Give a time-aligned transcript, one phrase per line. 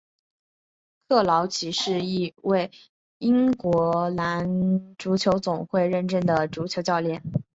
[1.07, 2.71] 克劳奇是一位
[3.19, 7.21] 英格兰足球总会认证的足球教练。